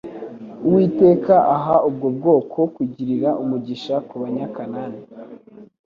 uwiteka 0.67 1.33
aha 1.55 1.75
ubwo 1.89 2.07
bwoko 2.17 2.59
kugirira 2.75 3.29
umugisha 3.43 3.95
kuba 4.09 4.25
nya 4.35 4.47
kanani 4.55 5.01